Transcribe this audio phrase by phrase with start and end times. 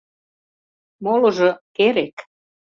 [1.03, 2.15] Молыжо— керек.